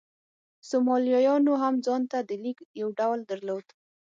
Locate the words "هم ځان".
1.63-2.01